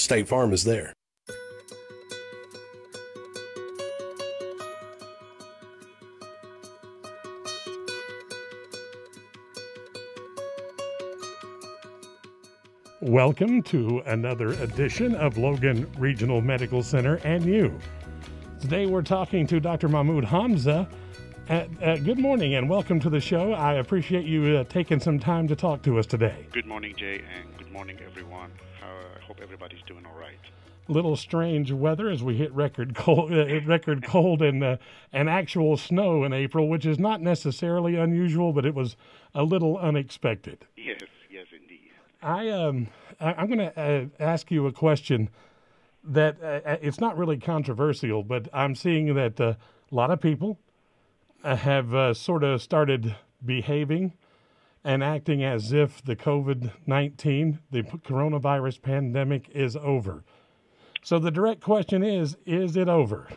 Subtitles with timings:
[0.00, 0.92] State Farm is there.
[13.02, 17.78] Welcome to another edition of Logan Regional Medical Center and you.
[18.60, 19.88] Today we're talking to Dr.
[19.88, 20.88] Mahmoud Hamza.
[21.50, 23.52] Uh, uh, good morning and welcome to the show.
[23.52, 26.46] I appreciate you uh, taking some time to talk to us today.
[26.52, 28.52] Good morning, Jay, and good morning, everyone.
[28.80, 30.38] I hope everybody's doing all right.
[30.86, 34.76] Little strange weather as we hit record cold, uh, record cold and uh,
[35.12, 38.94] and actual snow in April, which is not necessarily unusual, but it was
[39.34, 40.64] a little unexpected.
[40.76, 41.90] Yes, yes, indeed.
[42.22, 42.86] I um
[43.18, 45.28] I, am going to uh, ask you a question
[46.04, 49.54] that uh, uh, it's not really controversial, but I'm seeing that uh,
[49.90, 50.69] a lot of people uh,
[51.44, 54.14] have uh, sort of started behaving
[54.84, 60.24] and acting as if the COVID 19, the coronavirus pandemic, is over.
[61.02, 63.28] So the direct question is is it over?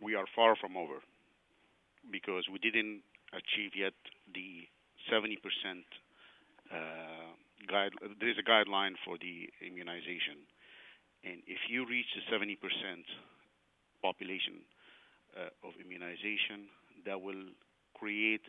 [0.00, 1.00] We are far from over
[2.10, 3.94] because we didn't achieve yet
[4.34, 4.68] the
[5.10, 5.40] 70%
[7.66, 10.44] guide, there is a guideline for the immunization,
[11.24, 12.56] and if you reach the 70%
[14.02, 14.60] population
[15.36, 16.68] uh, of immunization,
[17.04, 17.44] that will
[17.94, 18.42] create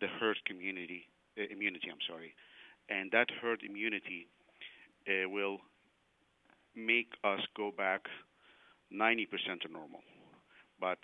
[0.00, 1.06] the herd community
[1.38, 1.88] uh, immunity.
[1.90, 2.34] I'm sorry,
[2.88, 4.26] and that herd immunity
[5.08, 5.58] uh, will
[6.74, 8.02] make us go back
[8.92, 9.28] 90%
[9.62, 10.00] to normal.
[10.80, 10.98] But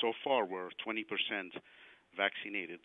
[0.00, 1.04] so far, we're 20%
[2.16, 2.80] vaccinated,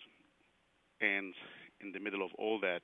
[1.01, 1.33] and
[1.81, 2.81] in the middle of all that,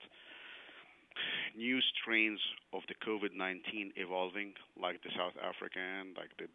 [1.56, 2.40] new strains
[2.74, 6.48] of the COVID-19 evolving, like the South African, like the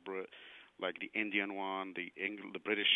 [0.80, 2.90] like the Indian one, the English, the British.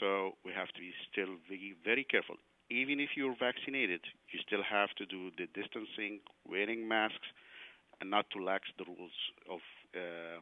[0.00, 2.36] So we have to be still very, very careful.
[2.70, 4.00] Even if you're vaccinated,
[4.32, 7.28] you still have to do the distancing, wearing masks,
[8.00, 9.16] and not to lax the rules
[9.48, 9.60] of
[9.94, 10.40] uh,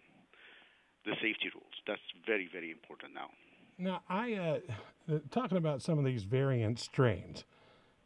[1.04, 1.74] the safety rules.
[1.86, 3.30] That's very, very important now.
[3.76, 7.44] Now, I uh, talking about some of these variant strains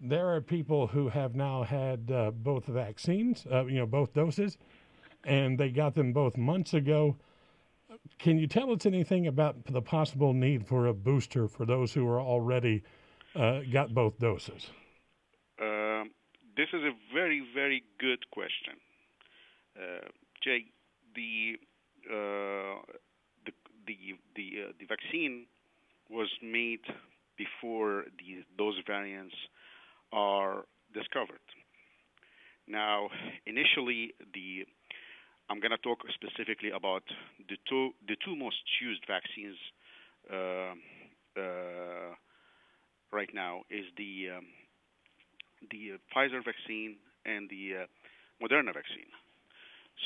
[0.01, 4.57] there are people who have now had uh, both vaccines, uh, you know, both doses,
[5.25, 7.17] and they got them both months ago.
[8.19, 12.07] Can you tell us anything about the possible need for a booster for those who
[12.09, 12.83] are already
[13.35, 14.71] uh, got both doses?
[15.61, 16.11] Um,
[16.57, 18.75] this is a very, very good question,
[19.77, 20.09] uh,
[20.43, 20.65] Jay.
[21.15, 21.57] The
[22.11, 22.81] uh,
[23.45, 23.53] the
[23.87, 23.97] the
[24.37, 25.47] the, uh, the vaccine
[26.11, 26.81] was made
[27.37, 29.35] before the, those variants
[30.13, 30.65] are
[30.95, 31.41] discovered.
[32.67, 33.09] Now,
[33.47, 34.67] initially, the
[35.51, 37.03] I'm going to talk specifically about
[37.49, 39.57] the two the two most used vaccines
[40.29, 40.77] uh,
[41.41, 42.13] uh,
[43.13, 44.47] right now is the um,
[45.71, 49.09] the Pfizer vaccine and the uh, Moderna vaccine.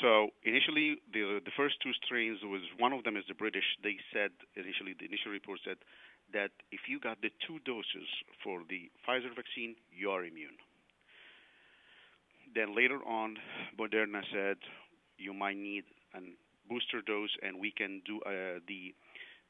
[0.01, 3.67] So initially, the the first two strains was one of them is the British.
[3.83, 5.77] They said initially the initial report said
[6.31, 8.07] that if you got the two doses
[8.43, 10.55] for the Pfizer vaccine, you are immune.
[12.55, 13.37] Then later on,
[13.77, 14.57] Moderna said
[15.17, 15.83] you might need
[16.15, 16.19] a
[16.69, 18.93] booster dose, and we can do uh, the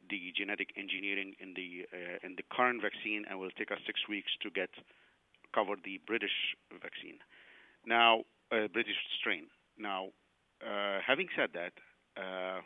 [0.10, 4.00] the genetic engineering in the uh, in the current vaccine, and will take us six
[4.10, 4.70] weeks to get
[5.54, 7.20] cover the British vaccine.
[7.86, 9.48] Now, uh, British strain.
[9.78, 10.10] Now,
[10.62, 11.74] uh, having said that,
[12.18, 12.62] uh,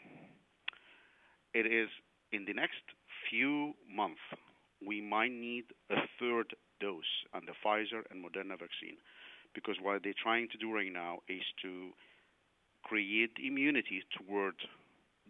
[1.53, 1.89] it is
[2.31, 2.83] in the next
[3.29, 4.21] few months,
[4.85, 8.97] we might need a third dose on the Pfizer and Moderna vaccine
[9.53, 11.89] because what they're trying to do right now is to
[12.87, 14.55] create immunity toward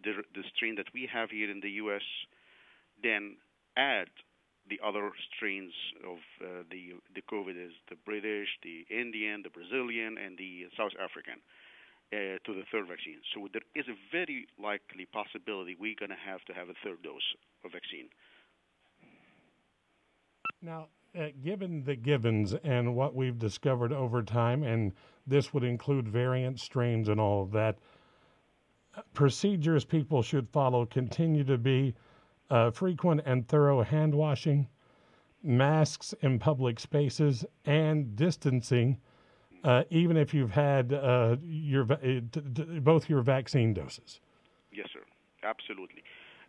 [0.03, 2.03] the, the strain that we have here in the U.S.,
[3.01, 3.37] then
[3.75, 4.07] add
[4.69, 5.71] the other strains
[6.03, 10.91] of uh, the the COVID is the British, the Indian, the Brazilian, and the South
[10.99, 11.39] African
[12.11, 13.19] uh, to the third vaccine.
[13.33, 17.01] So there is a very likely possibility we're going to have to have a third
[17.03, 18.09] dose of vaccine.
[20.61, 20.87] Now,
[21.17, 24.93] uh, given the givens and what we've discovered over time, and
[25.25, 27.77] this would include variant strains and all of that,
[29.13, 31.93] procedures people should follow continue to be
[32.49, 34.67] uh, frequent and thorough hand washing,
[35.43, 38.97] masks in public spaces, and distancing,
[39.63, 42.19] uh, even if you've had uh, your uh,
[42.79, 44.19] both your vaccine doses.
[44.71, 45.01] Yes, sir.
[45.43, 46.03] Absolutely.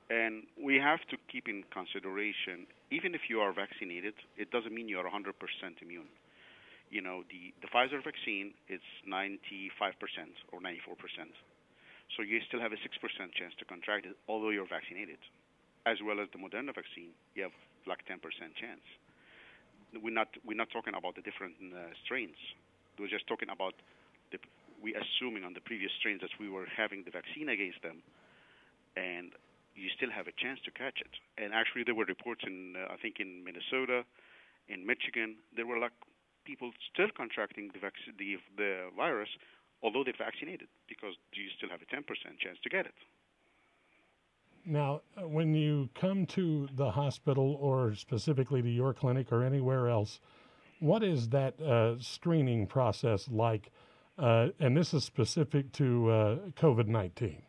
[0.08, 4.88] And we have to keep in consideration, even if you are vaccinated, it doesn't mean
[4.88, 5.36] you are 100%
[5.82, 6.08] immune.
[6.88, 9.68] You know, the, the Pfizer vaccine is 95%
[10.52, 10.96] or 94%.
[12.16, 12.88] So you still have a 6%
[13.36, 15.20] chance to contract it, although you're vaccinated.
[15.84, 17.52] As well as the Moderna vaccine, you have
[17.84, 18.16] like 10%
[18.56, 18.84] chance.
[19.92, 22.36] We're not, we're not talking about the different uh, strains.
[22.98, 23.76] We're just talking about
[24.32, 24.38] the,
[24.80, 28.00] we assuming on the previous strains that we were having the vaccine against them,
[28.96, 29.32] and
[29.78, 31.14] you still have a chance to catch it.
[31.38, 34.02] And actually, there were reports in uh, I think in Minnesota,
[34.68, 35.94] in Michigan, there were like
[36.44, 39.30] people still contracting the vac- the the virus,
[39.82, 42.02] although they're vaccinated, because you still have a 10%
[42.42, 42.98] chance to get it.
[44.64, 49.88] Now, uh, when you come to the hospital or specifically to your clinic or anywhere
[49.88, 50.20] else,
[50.80, 53.70] what is that uh, screening process like?
[54.18, 57.42] Uh, and this is specific to uh, COVID 19.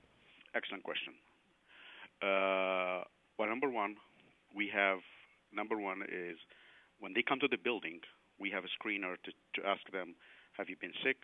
[0.55, 1.13] Excellent question.
[2.21, 3.03] Uh,
[3.37, 3.95] well, number one,
[4.55, 4.99] we have
[5.53, 6.37] number one is
[6.99, 8.01] when they come to the building,
[8.39, 10.15] we have a screener to, to ask them,
[10.57, 11.17] have you been sick?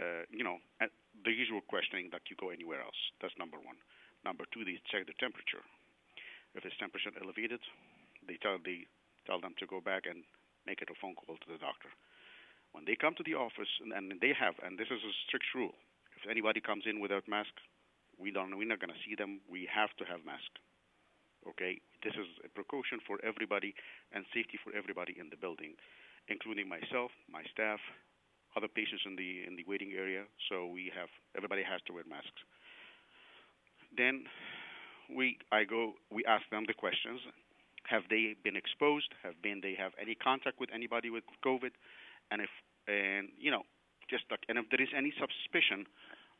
[0.00, 2.98] Uh, you know, the usual questioning that you go anywhere else.
[3.22, 3.78] That's number one.
[4.24, 5.62] Number two, they check the temperature.
[6.54, 7.60] If it's temperature elevated,
[8.26, 8.86] they tell they
[9.26, 10.24] tell them to go back and
[10.66, 11.88] make it a phone call to the doctor.
[12.72, 15.46] When they come to the office, and, and they have, and this is a strict
[15.54, 15.78] rule,
[16.18, 17.54] if anybody comes in without mask,
[18.18, 19.40] we don't, we're not going to see them.
[19.50, 20.60] We have to have masks.
[21.44, 23.74] Okay, this is a precaution for everybody
[24.12, 25.76] and safety for everybody in the building,
[26.28, 27.80] including myself, my staff,
[28.56, 30.24] other patients in the in the waiting area.
[30.48, 32.40] So we have everybody has to wear masks.
[33.96, 34.24] Then
[35.12, 37.20] we I go we ask them the questions.
[37.84, 39.12] Have they been exposed?
[39.22, 41.76] Have been they have any contact with anybody with COVID?
[42.30, 42.52] And if
[42.88, 43.68] and you know
[44.08, 45.84] just like and if there is any suspicion,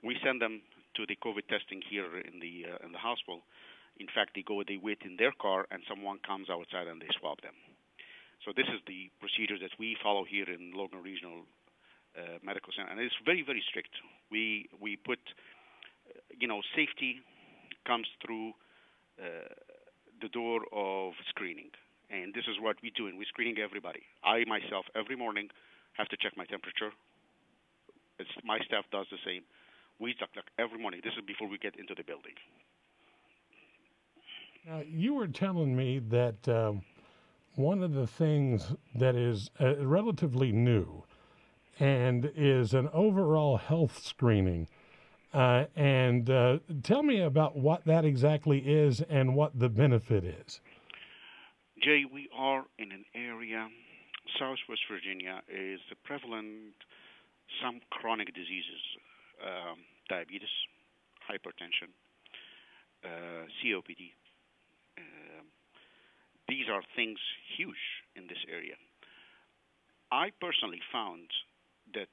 [0.05, 0.61] we send them
[0.97, 3.43] to the COVID testing here in the uh, in the hospital.
[3.99, 7.11] In fact, they go they wait in their car and someone comes outside and they
[7.19, 7.55] swab them.
[8.45, 11.49] So this is the procedure that we follow here in Logan Regional
[12.19, 13.95] uh, Medical Center, and it's very very strict.
[14.31, 15.21] We we put
[16.07, 17.25] uh, you know safety
[17.87, 18.53] comes through
[19.21, 19.49] uh,
[20.21, 21.71] the door of screening.
[22.11, 24.03] And this is what we do, and we're screening everybody.
[24.23, 25.49] I myself, every morning,
[25.95, 26.93] have to check my temperature.
[28.19, 29.43] It's, my staff does the same.
[30.01, 31.01] We talk like, every morning.
[31.05, 32.35] This is before we get into the building.
[34.67, 36.83] Now, you were telling me that um,
[37.55, 41.05] one of the things that is uh, relatively new
[41.79, 44.69] and is an overall health screening
[45.35, 50.61] uh, and uh, tell me about what that exactly is and what the benefit is.
[51.83, 53.69] Jay, we are in an area,
[54.39, 56.73] Southwest Virginia, is the prevalent
[57.63, 58.81] some chronic diseases,
[59.45, 60.53] um, diabetes,
[61.29, 61.93] hypertension,
[63.05, 64.13] uh, COPD.
[64.99, 65.47] Um,
[66.49, 67.19] these are things
[67.57, 67.85] huge
[68.17, 68.75] in this area.
[70.13, 71.29] I personally found
[71.95, 72.09] that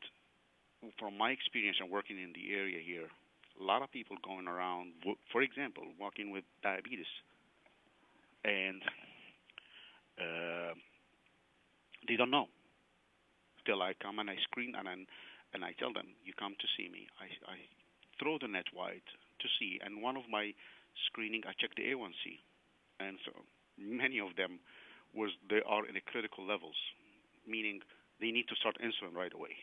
[0.97, 3.07] from my experience and working in the area here,
[3.59, 4.93] a lot of people going around,
[5.31, 7.05] for example, walking with diabetes,
[8.43, 8.81] and
[10.17, 10.73] uh,
[12.07, 12.47] they don't know.
[13.65, 14.95] Till I come and I screen and I,
[15.53, 17.07] and I tell them, you come to see me.
[17.19, 17.57] I, I
[18.19, 19.05] throw the net wide
[19.39, 20.53] to see, and one of my
[21.07, 22.39] screening, I check the A1C,
[22.99, 23.31] and so
[23.77, 24.59] many of them
[25.13, 26.77] was they are in a critical levels,
[27.47, 27.81] meaning
[28.19, 29.57] they need to start insulin right away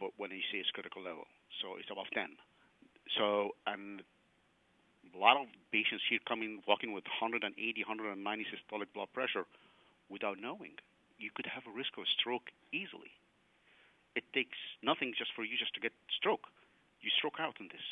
[0.00, 1.28] but when you say it's critical level,
[1.60, 2.36] so it's above 10.
[3.20, 4.00] So, and
[5.12, 8.16] a lot of patients here coming, walking with 180, 190
[8.48, 9.44] systolic blood pressure
[10.08, 10.80] without knowing.
[11.20, 13.12] You could have a risk of stroke easily.
[14.20, 16.52] It takes nothing just for you just to get stroke.
[17.00, 17.86] You stroke out in this.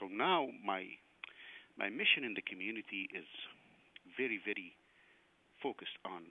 [0.00, 0.96] So now my
[1.76, 3.28] my mission in the community is
[4.16, 4.72] very, very
[5.60, 6.24] focused on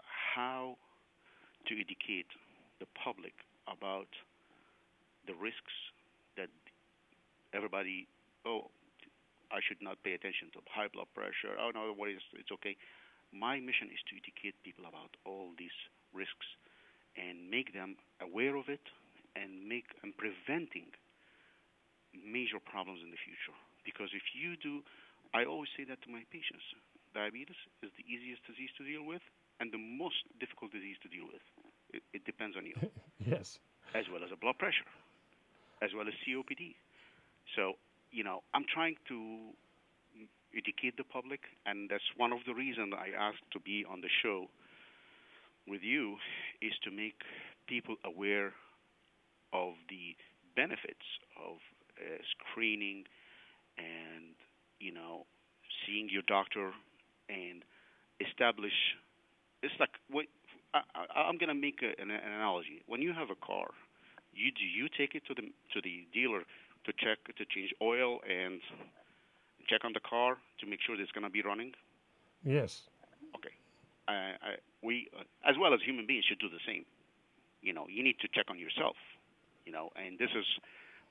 [0.00, 0.80] how
[1.68, 2.32] to educate
[2.80, 3.36] the public
[3.68, 4.08] about
[5.28, 5.76] the risks
[6.40, 6.48] that
[7.52, 8.08] everybody,
[8.48, 8.72] oh,
[9.52, 11.60] I should not pay attention to high blood pressure.
[11.60, 12.72] Oh no, is it's okay.
[13.36, 15.76] My mission is to educate people about all these
[16.16, 16.48] risks
[17.16, 18.82] and make them aware of it
[19.34, 20.90] and make and preventing
[22.14, 23.56] major problems in the future.
[23.82, 24.80] Because if you do,
[25.34, 26.64] I always say that to my patients:
[27.14, 29.22] diabetes is the easiest disease to deal with
[29.60, 31.42] and the most difficult disease to deal with.
[31.94, 32.74] It, it depends on you.
[33.22, 33.58] yes.
[33.94, 34.86] As well as a blood pressure
[35.84, 36.74] as well as COPD.
[37.56, 37.74] So,
[38.10, 39.52] you know, I'm trying to
[40.56, 44.08] educate the public, and that's one of the reasons I asked to be on the
[44.22, 44.46] show
[45.66, 46.16] with you
[46.64, 47.20] is to make
[47.66, 48.52] people aware
[49.52, 50.16] of the
[50.56, 51.06] benefits
[51.36, 51.56] of
[52.00, 53.04] uh, screening
[53.78, 54.34] and
[54.80, 55.26] you know
[55.84, 56.72] seeing your doctor
[57.28, 57.64] and
[58.20, 58.72] establish
[59.62, 60.26] it's like what
[60.74, 63.70] I, am going to make a, an, an analogy when you have a car
[64.34, 65.42] you do you take it to the
[65.72, 66.42] to the dealer
[66.84, 68.60] to check to change oil and
[69.68, 71.72] check on the car to make sure it's going to be running?
[72.44, 72.82] Yes.
[73.34, 73.54] Okay.
[74.06, 74.50] I, I,
[74.82, 76.84] we, uh, as well as human beings, should do the same.
[77.62, 78.96] You know, you need to check on yourself.
[79.64, 80.44] You know, and this is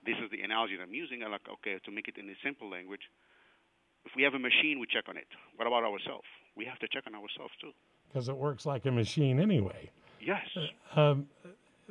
[0.05, 1.23] this is the analogy that I'm using.
[1.23, 3.01] I'm like, okay, to make it in a simple language,
[4.05, 5.27] if we have a machine, we check on it.
[5.55, 6.27] What about ourselves?
[6.55, 7.71] We have to check on ourselves too.
[8.07, 9.89] Because it works like a machine anyway.
[10.21, 10.45] Yes.
[10.95, 11.27] Um,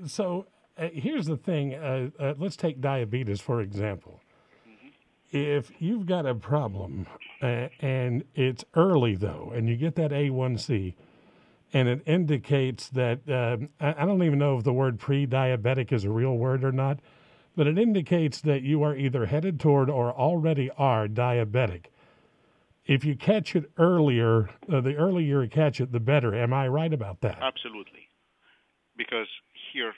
[0.07, 0.47] so
[0.79, 1.75] uh, here's the thing.
[1.75, 4.21] Uh, uh, let's take diabetes for example.
[5.33, 7.07] If you've got a problem
[7.41, 10.95] uh, and it's early though, and you get that A1C,
[11.73, 16.05] and it indicates that um, I, I don't even know if the word pre-diabetic is
[16.05, 17.01] a real word or not,
[17.57, 21.87] but it indicates that you are either headed toward or already are diabetic.
[22.85, 26.35] If you catch it earlier, uh, the earlier you catch it, the better.
[26.35, 27.39] Am I right about that?
[27.41, 28.09] Absolutely.
[28.99, 29.29] Because
[29.73, 29.95] here,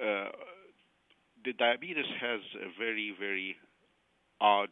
[0.00, 0.30] uh,
[1.44, 3.56] the diabetes has a very, very
[4.44, 4.68] odd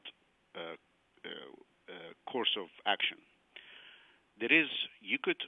[0.55, 0.77] uh,
[1.25, 1.49] uh,
[1.89, 3.17] uh, course of action.
[4.37, 4.69] There is,
[5.01, 5.41] you could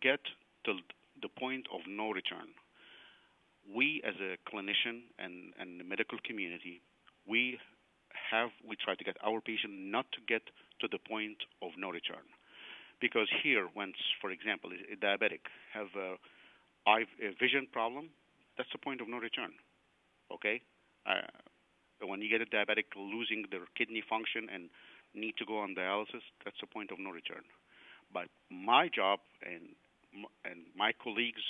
[0.00, 0.22] get
[0.64, 0.78] to
[1.20, 2.54] the point of no return.
[3.66, 6.80] We, as a clinician and, and the medical community,
[7.26, 7.58] we
[8.30, 10.42] have we try to get our patient not to get
[10.80, 12.26] to the point of no return,
[13.00, 15.42] because here, once, for example, a diabetic
[15.74, 16.14] have a,
[16.86, 18.10] eye, a vision problem,
[18.56, 19.52] that's the point of no return.
[20.32, 20.62] Okay,
[22.08, 24.70] when you get a diabetic losing their kidney function and
[25.14, 27.44] need to go on dialysis, that's the point of no return.
[28.12, 29.76] But my job and
[30.44, 31.44] and my colleagues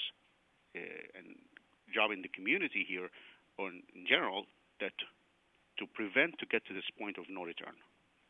[0.76, 1.40] uh, and
[1.94, 3.08] job in the community here,
[3.56, 4.44] or in general,
[4.80, 4.92] that
[5.78, 7.74] to prevent to get to this point of no return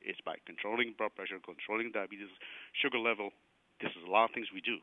[0.00, 2.30] is by controlling blood pressure, controlling diabetes,
[2.78, 3.34] sugar level.
[3.82, 4.78] This is a lot of things we do,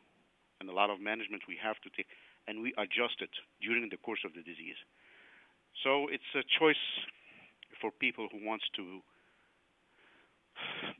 [0.59, 2.11] and a lot of management we have to take,
[2.45, 4.77] and we adjust it during the course of the disease.
[5.83, 6.81] So it's a choice
[7.79, 9.01] for people who wants to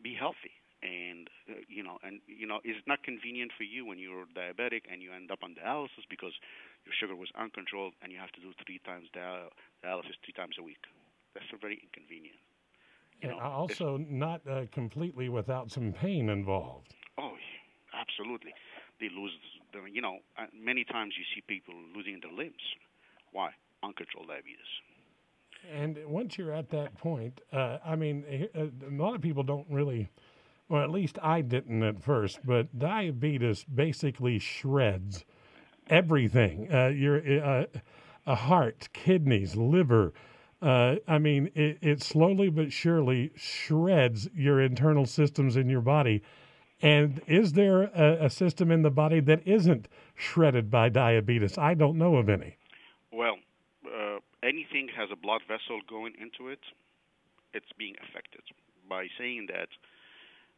[0.04, 0.54] be healthy.
[0.84, 4.86] And uh, you know and you know it's not convenient for you when you're diabetic
[4.92, 6.34] and you end up on dialysis because
[6.86, 10.64] your sugar was uncontrolled and you have to do three times dialysis three times a
[10.64, 10.78] week.
[11.34, 12.38] That's very inconvenient.
[13.24, 16.94] You know, also not uh, completely without some pain involved.
[17.18, 17.34] Oh
[17.92, 18.54] absolutely.
[19.02, 19.34] They lose
[19.74, 22.62] the, you know uh, many times you see people losing their limbs.
[23.32, 23.50] Why?
[23.82, 24.70] Uncontrolled diabetes
[25.74, 30.10] and once you're at that point, uh, I mean, a lot of people don't really,
[30.70, 35.26] well, at least I didn't at first, but diabetes basically shreds
[35.90, 36.72] everything.
[36.74, 37.66] Uh, your uh,
[38.26, 40.14] a heart, kidneys, liver.
[40.62, 46.24] Uh, I mean, it, it slowly but surely shreds your internal systems in your body.
[46.82, 51.58] And is there a, a system in the body that isn't shredded by diabetes?
[51.58, 52.58] I don't know of any.
[53.12, 53.38] Well,
[54.44, 56.62] anything has a blood vessel going into it,
[57.53, 58.41] it's being affected.
[58.88, 59.70] By saying that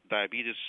[0.10, 0.60] diabetes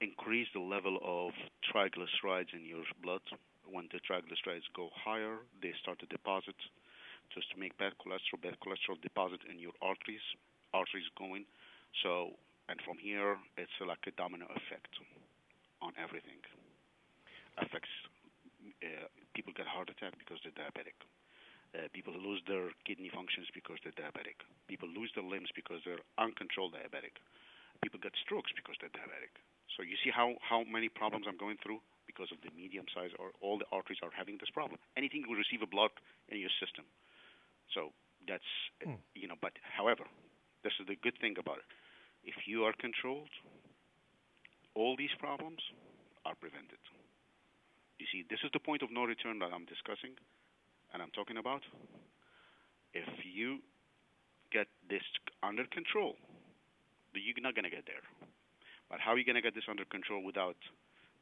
[0.00, 1.32] increase the level of
[1.66, 3.22] triglycerides in your blood.
[3.66, 6.56] When the triglycerides go higher, they start to deposit
[7.34, 8.40] just to make bad cholesterol.
[8.40, 10.24] Bad cholesterol deposit in your arteries,
[10.72, 11.44] arteries going.
[12.02, 14.92] So, and from here, it's like a domino effect
[15.82, 16.40] on everything.
[17.58, 17.90] Affects
[18.82, 20.94] uh, people get heart attack because they're diabetic.
[21.76, 24.40] Uh, people lose their kidney functions because they're diabetic.
[24.68, 27.20] People lose their limbs because they're uncontrolled diabetic.
[27.84, 29.36] People get strokes because they're diabetic.
[29.76, 33.12] So you see how, how many problems I'm going through because of the medium size
[33.20, 34.80] or all the arteries are having this problem.
[34.96, 36.00] Anything will receive a block
[36.32, 36.88] in your system.
[37.76, 37.92] So
[38.24, 38.48] that's
[38.82, 38.96] hmm.
[39.14, 39.36] you know.
[39.36, 40.08] But however,
[40.64, 41.68] this is the good thing about it.
[42.24, 43.30] If you are controlled,
[44.74, 45.60] all these problems
[46.24, 46.80] are prevented.
[48.00, 50.16] You see, this is the point of no return that I'm discussing
[50.92, 51.62] and I'm talking about,
[52.94, 53.58] if you
[54.52, 55.04] get this
[55.42, 56.16] under control,
[57.12, 58.04] you're not going to get there.
[58.88, 60.56] But how are you going to get this under control without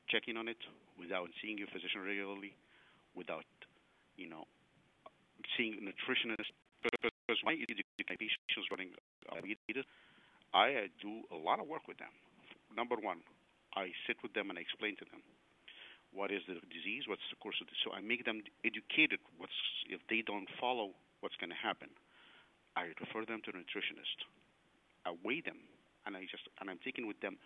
[0.08, 0.60] checking on it,
[0.94, 2.54] without seeing your physician regularly,
[3.16, 3.48] without,
[4.16, 4.44] you know,
[5.56, 6.52] seeing a nutritionist?
[6.82, 7.58] Because my
[8.06, 8.94] patients running
[9.26, 9.82] uh, diabetes,
[10.54, 12.14] I do a lot of work with them.
[12.76, 13.18] Number one,
[13.74, 15.26] I sit with them and I explain to them
[16.16, 19.54] what is the disease, what's the course of the so I make them educated what's
[19.92, 21.92] if they don't follow what's going to happen.
[22.72, 24.24] I refer them to a nutritionist.
[25.04, 25.60] I weigh them
[26.08, 27.36] and I just and I'm taking with them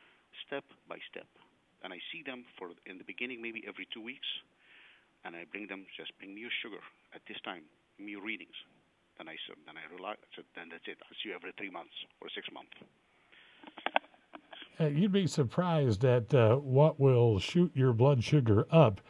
[0.47, 1.27] step by step.
[1.83, 4.31] And I see them for in the beginning maybe every two weeks
[5.27, 7.67] and I bring them just bring me your sugar at this time,
[7.99, 8.57] me your readings.
[9.19, 11.03] Then I said then I I said then that's it.
[11.03, 12.79] I'll see you every three months or six months.
[14.79, 19.01] Uh, you'd be surprised at uh, what will shoot your blood sugar up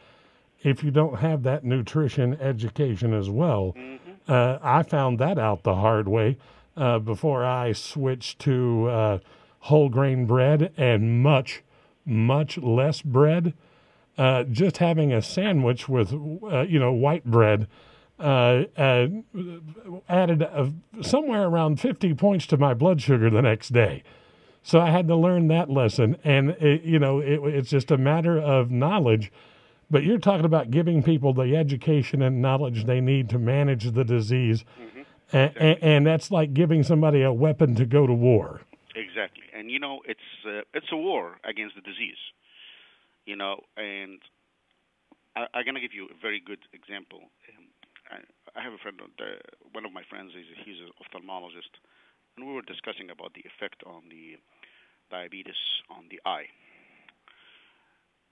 [0.63, 3.73] if you don't have that nutrition education as well.
[3.77, 4.11] Mm-hmm.
[4.27, 6.37] Uh, I found that out the hard way
[6.77, 9.19] uh, before I switched to uh,
[9.59, 11.63] whole grain bread and much,
[12.05, 13.53] much less bread.
[14.17, 17.67] Uh, just having a sandwich with, you know, white bread
[18.21, 19.07] uh, uh,
[20.07, 20.69] added uh,
[21.01, 24.03] somewhere around 50 points to my blood sugar the next day.
[24.63, 26.17] So I had to learn that lesson.
[26.23, 29.31] And, it, you know, it, it's just a matter of knowledge.
[29.89, 34.05] But you're talking about giving people the education and knowledge they need to manage the
[34.05, 34.63] disease.
[34.79, 35.01] Mm-hmm.
[35.33, 38.61] And, and, and that's like giving somebody a weapon to go to war.
[38.95, 42.19] Exactly, and you know it's uh, it's a war against the disease.
[43.25, 44.19] You know, and
[45.35, 47.31] I, I'm gonna give you a very good example.
[47.47, 47.71] Um,
[48.11, 49.39] I, I have a friend, uh,
[49.71, 51.71] one of my friends is he's an ophthalmologist,
[52.41, 54.33] and we were discussing about the effect on the
[55.13, 55.61] diabetes
[55.93, 56.49] on the eye,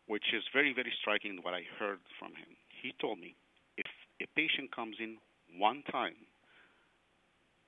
[0.07, 1.37] which is very very striking.
[1.43, 3.35] What I heard from him, he told me
[3.77, 3.85] if
[4.17, 5.21] a patient comes in
[5.53, 6.17] one time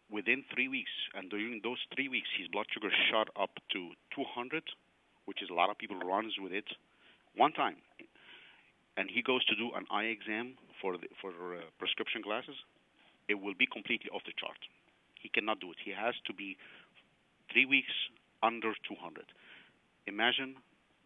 [0.09, 4.63] within three weeks, and during those three weeks, his blood sugar shot up to 200,
[5.25, 6.65] which is a lot of people runs with it,
[7.37, 7.77] one time,
[8.97, 12.57] and he goes to do an eye exam for the, for uh, prescription glasses,
[13.29, 14.57] it will be completely off the chart.
[15.21, 15.77] He cannot do it.
[15.83, 16.57] He has to be
[17.53, 17.93] three weeks
[18.41, 19.25] under 200.
[20.07, 20.55] Imagine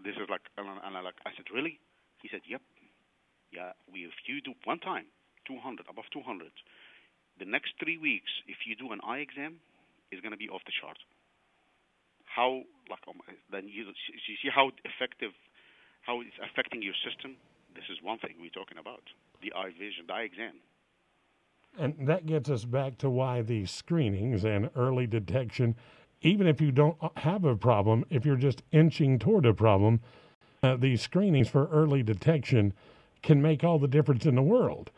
[0.03, 1.79] this is like, and I like, I said, really?
[2.21, 2.61] He said, yep.
[3.51, 5.05] Yeah, we if you do one time
[5.47, 6.51] 200 above 200
[7.39, 9.59] the next three weeks, if you do an eye exam,
[10.11, 10.97] is going to be off the chart.
[12.23, 13.19] How like um,
[13.51, 15.31] then you, you see how effective,
[16.03, 17.35] how it's affecting your system.
[17.75, 19.03] This is one thing we're talking about:
[19.43, 20.59] the eye vision, the eye exam.
[21.77, 25.75] And that gets us back to why these screenings and early detection,
[26.21, 29.99] even if you don't have a problem, if you're just inching toward a problem,
[30.63, 32.73] uh, these screenings for early detection
[33.21, 34.91] can make all the difference in the world.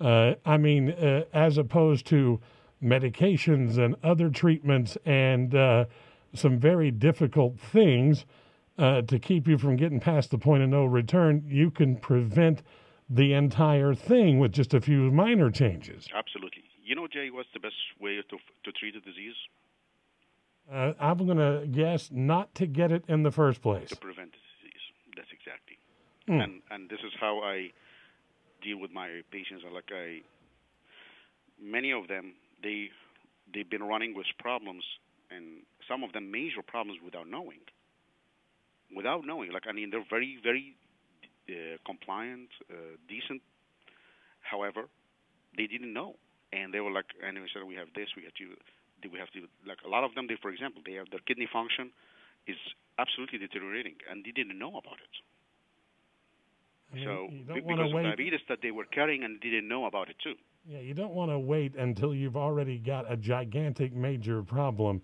[0.00, 2.40] Uh, I mean, uh, as opposed to
[2.82, 5.86] medications and other treatments and uh,
[6.34, 8.26] some very difficult things
[8.78, 12.62] uh, to keep you from getting past the point of no return, you can prevent
[13.08, 16.08] the entire thing with just a few minor changes.
[16.14, 16.64] Absolutely.
[16.84, 19.34] You know, Jay, what's the best way to to treat a disease?
[20.72, 23.90] Uh, I'm going to guess not to get it in the first place.
[23.90, 24.82] To prevent the disease.
[25.16, 25.78] That's exactly.
[26.28, 26.42] Mm.
[26.42, 27.70] And and this is how I
[28.62, 29.64] deal with my patients.
[29.72, 30.22] Like I,
[31.62, 32.90] many of them, they
[33.52, 34.82] they've been running with problems,
[35.30, 37.62] and some of them major problems without knowing.
[38.94, 40.74] Without knowing, like I mean, they're very very
[41.84, 43.42] compliant, uh, decent.
[44.40, 44.88] However,
[45.56, 46.16] they didn't know,
[46.52, 48.54] and they were like, and we said we have this, we have to,
[49.02, 50.26] do we have to, like a lot of them.
[50.28, 51.90] They, for example, they have their kidney function
[52.46, 52.56] is
[52.98, 55.14] absolutely deteriorating, and they didn't know about it.
[56.92, 59.40] I mean, So you be- don't want because of diabetes that they were carrying and
[59.40, 60.34] didn't know about it too.
[60.68, 65.02] Yeah, you don't want to wait until you've already got a gigantic major problem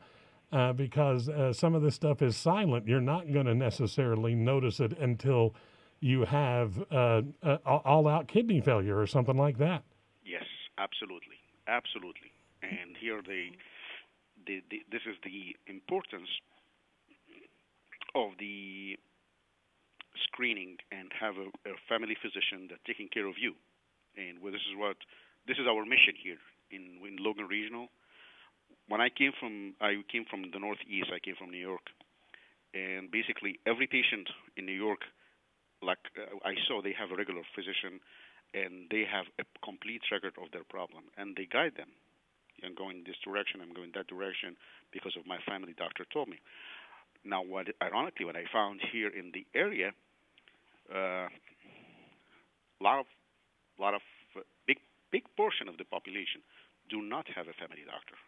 [0.50, 2.86] uh, because uh, some of this stuff is silent.
[2.86, 5.54] You're not going to necessarily notice it until
[6.02, 9.84] you have uh, uh, all out kidney failure or something like that.
[10.26, 10.42] Yes,
[10.76, 11.38] absolutely,
[11.68, 12.34] absolutely.
[12.60, 13.54] And here the,
[14.46, 14.60] the,
[14.90, 16.28] this is the importance
[18.16, 18.98] of the
[20.26, 23.54] screening and have a, a family physician that's taking care of you.
[24.18, 24.96] And well, this is what
[25.46, 27.88] this is our mission here in, in Logan Regional.
[28.88, 31.14] When I came from, I came from the Northeast.
[31.14, 31.86] I came from New York,
[32.74, 35.06] and basically every patient in New York,
[35.82, 38.00] like uh, I saw, they have a regular physician,
[38.54, 41.90] and they have a complete record of their problem, and they guide them.
[42.64, 43.60] I'm going this direction.
[43.60, 44.56] I'm going that direction
[44.92, 46.38] because of my family doctor told me.
[47.24, 49.92] Now, what ironically, what I found here in the area,
[50.92, 53.06] uh, a lot of,
[53.78, 54.02] lot of
[54.36, 54.78] uh, big,
[55.10, 56.42] big portion of the population
[56.90, 58.18] do not have a family doctor,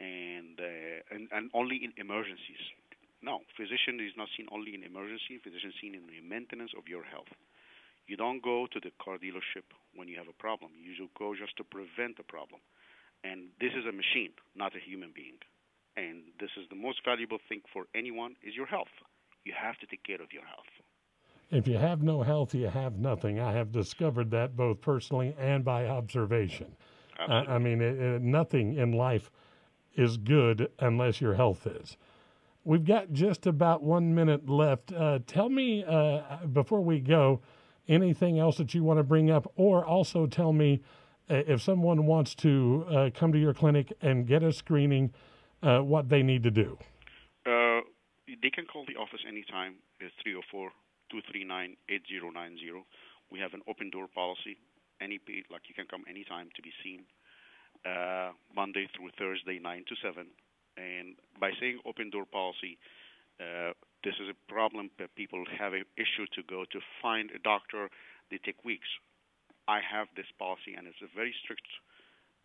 [0.00, 2.60] and uh, and and only in emergencies.
[3.22, 5.36] No, physician is not seen only in emergency.
[5.44, 7.28] Physician is seen in the maintenance of your health.
[8.06, 10.72] You don't go to the car dealership when you have a problem.
[10.80, 12.60] You should go just to prevent a problem.
[13.22, 15.38] And this is a machine, not a human being.
[15.96, 18.94] And this is the most valuable thing for anyone is your health.
[19.44, 20.72] You have to take care of your health.
[21.50, 23.40] If you have no health, you have nothing.
[23.40, 26.76] I have discovered that both personally and by observation.
[27.18, 27.54] Absolutely.
[27.54, 29.30] I mean, it, it, nothing in life
[29.94, 31.96] is good unless your health is.
[32.64, 34.92] We've got just about one minute left.
[34.92, 37.40] Uh, tell me uh, before we go
[37.88, 40.82] anything else that you want to bring up, or also tell me
[41.30, 45.12] uh, if someone wants to uh, come to your clinic and get a screening,
[45.62, 46.76] uh, what they need to do.
[47.46, 47.80] Uh,
[48.42, 49.76] they can call the office anytime.
[49.98, 50.70] It's 304
[51.10, 52.84] 239 8090.
[53.32, 54.58] We have an open door policy.
[55.00, 55.18] Any
[55.50, 57.08] like you can come anytime to be seen,
[58.54, 60.26] Monday through Thursday, 9 to 7.
[60.80, 62.78] And by saying open door policy,
[63.36, 63.72] uh,
[64.04, 67.88] this is a problem that people have an issue to go to find a doctor.
[68.30, 68.88] They take weeks.
[69.68, 71.68] I have this policy, and it's a very strict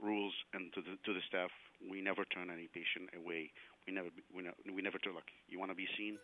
[0.04, 1.50] rules and to the to the staff.
[1.80, 3.52] We never turn any patient away.
[3.88, 6.18] We never we, we never tell like you want to be seen,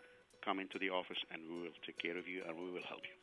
[0.43, 3.02] come into the office, and we will take care of you and we will help
[3.04, 3.15] you.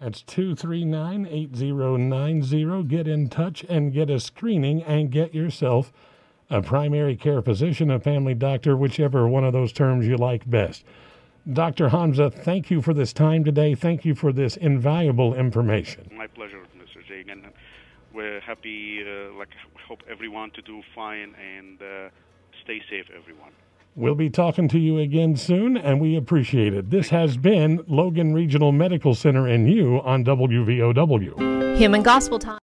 [0.00, 2.82] That's 239 8090.
[2.88, 5.92] Get in touch and get a screening and get yourself
[6.52, 10.84] a primary care physician, a family doctor, whichever one of those terms you like best.
[11.50, 11.88] Dr.
[11.88, 13.74] Hamza, thank you for this time today.
[13.74, 16.08] Thank you for this invaluable information.
[16.14, 17.02] My pleasure, Mr.
[17.04, 17.50] Jagan.
[18.14, 19.48] We're happy, uh, like,
[19.88, 22.10] hope everyone to do fine and uh,
[22.62, 23.52] stay safe, everyone.
[23.94, 26.90] We'll be talking to you again soon, and we appreciate it.
[26.90, 31.76] This has been Logan Regional Medical Center and you on WVOW.
[31.76, 32.58] Human Gospel Time.